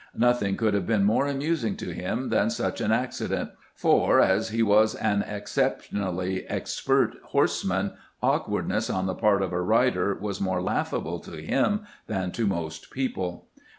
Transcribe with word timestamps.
Nothing 0.17 0.57
could 0.57 0.73
have 0.73 0.87
been 0.87 1.03
more 1.03 1.27
amusing 1.27 1.77
to 1.77 1.91
him 1.93 2.29
than 2.29 2.49
such 2.49 2.81
an 2.81 2.91
accident; 2.91 3.51
for, 3.75 4.19
as 4.19 4.49
he 4.49 4.63
was 4.63 4.95
an 4.95 5.21
exceptionally 5.21 6.43
expert 6.49 7.17
horseman, 7.25 7.93
awkwardness 8.19 8.89
on 8.89 9.05
the 9.05 9.13
part 9.13 9.43
of 9.43 9.53
a 9.53 9.61
rider 9.61 10.17
was 10.19 10.41
more 10.41 10.59
laughable 10.59 11.19
to 11.19 11.33
him 11.39 11.81
than 12.07 12.31
to 12.31 12.47
most 12.47 12.89
people. 12.89 13.45